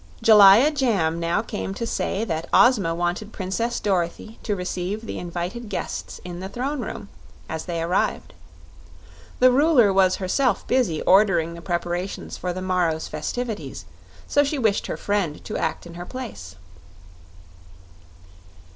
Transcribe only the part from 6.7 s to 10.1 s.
Room, as they arrived. The Ruler